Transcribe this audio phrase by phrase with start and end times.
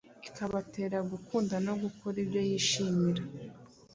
[0.27, 3.21] ikabatera gukunda no gukora ibyo yishimira.”